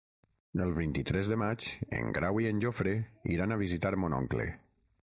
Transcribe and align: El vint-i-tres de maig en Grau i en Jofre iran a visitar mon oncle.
El 0.63 0.71
vint-i-tres 0.77 1.29
de 1.33 1.37
maig 1.41 1.67
en 1.99 2.09
Grau 2.17 2.43
i 2.45 2.51
en 2.53 2.65
Jofre 2.67 2.95
iran 3.37 3.55
a 3.55 3.61
visitar 3.65 3.95
mon 4.07 4.23
oncle. 4.25 4.53